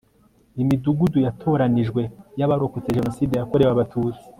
[0.61, 2.01] imidugudu yatoranijwe
[2.39, 4.23] y abarokotse jenoside yakorewe abatutsi